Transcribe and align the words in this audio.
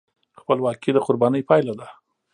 خپلواکي 0.41 0.89
د 0.93 0.97
قربانۍ 1.07 1.41
پایله 1.49 1.73
ده. 1.79 1.87